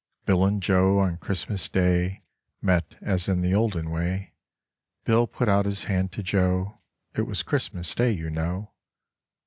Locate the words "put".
5.27-5.47